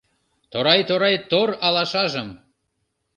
Торай-торай 0.51 1.15
тор 1.31 1.49
алашажым 1.67 2.29